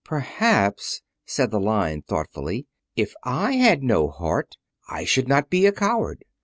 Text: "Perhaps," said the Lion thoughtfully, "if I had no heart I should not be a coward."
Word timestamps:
"Perhaps," 0.03 1.03
said 1.27 1.51
the 1.51 1.59
Lion 1.59 2.01
thoughtfully, 2.01 2.65
"if 2.95 3.13
I 3.23 3.51
had 3.57 3.83
no 3.83 4.07
heart 4.07 4.55
I 4.89 5.05
should 5.05 5.27
not 5.27 5.51
be 5.51 5.67
a 5.67 5.71
coward." 5.71 6.25